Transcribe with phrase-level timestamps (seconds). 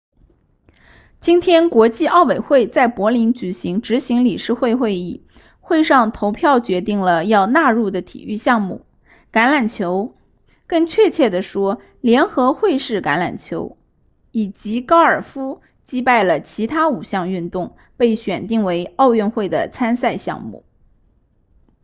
[1.21, 5.23] 今天国际奥委会在柏林举行执行理事会会议
[5.59, 8.83] 会上投票决定了要纳入的体育项目
[9.31, 10.15] 橄榄球
[10.65, 13.77] 更确切地说联合会式橄榄球
[14.31, 20.63] 以及高尔夫击败了其他五项运动被选定为奥运会的参赛项目